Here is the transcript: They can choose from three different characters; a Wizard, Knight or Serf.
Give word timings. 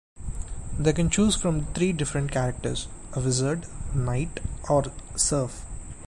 They 0.79 0.93
can 0.93 1.11
choose 1.11 1.35
from 1.35 1.65
three 1.75 1.93
different 1.93 2.31
characters; 2.31 2.87
a 3.13 3.19
Wizard, 3.19 3.67
Knight 3.93 4.39
or 4.67 4.85
Serf. 5.15 5.63